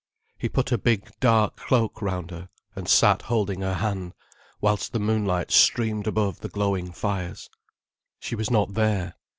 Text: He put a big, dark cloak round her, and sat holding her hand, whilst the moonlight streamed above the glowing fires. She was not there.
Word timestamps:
He 0.35 0.49
put 0.49 0.71
a 0.71 0.79
big, 0.79 1.11
dark 1.19 1.57
cloak 1.57 2.01
round 2.01 2.31
her, 2.31 2.49
and 2.75 2.89
sat 2.89 3.21
holding 3.21 3.61
her 3.61 3.75
hand, 3.75 4.13
whilst 4.59 4.93
the 4.93 4.99
moonlight 4.99 5.51
streamed 5.51 6.07
above 6.07 6.39
the 6.39 6.49
glowing 6.49 6.91
fires. 6.91 7.51
She 8.19 8.33
was 8.35 8.49
not 8.49 8.73
there. 8.73 9.13